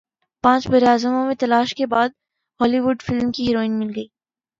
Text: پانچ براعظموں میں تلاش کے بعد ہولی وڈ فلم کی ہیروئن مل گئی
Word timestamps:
پانچ 0.43 0.67
براعظموں 0.67 1.25
میں 1.25 1.35
تلاش 1.39 1.73
کے 1.75 1.85
بعد 1.85 2.09
ہولی 2.59 2.79
وڈ 2.79 3.01
فلم 3.01 3.31
کی 3.31 3.47
ہیروئن 3.47 3.79
مل 3.79 3.91
گئی 3.95 4.07